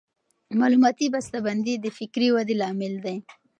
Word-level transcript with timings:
معلوماتي 0.59 1.05
بسته 1.13 1.37
بندي 1.45 1.73
د 1.79 1.85
فکري 1.97 2.29
ودې 2.31 2.55
لامل 2.61 2.93
دی. 3.05 3.15